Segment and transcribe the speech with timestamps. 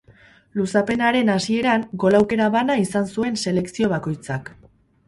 [0.61, 4.53] Luzapenaren hasieran gol aukera bana izan zuen selekzio bakoitzak.